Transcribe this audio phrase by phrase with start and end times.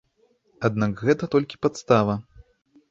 [0.69, 2.21] Аднак гэта толькі падстава.